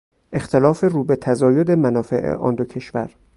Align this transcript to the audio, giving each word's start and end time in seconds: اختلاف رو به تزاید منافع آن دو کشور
اختلاف 0.33 0.83
رو 0.83 1.03
به 1.03 1.15
تزاید 1.15 1.71
منافع 1.71 2.33
آن 2.33 2.55
دو 2.55 2.65
کشور 2.65 3.15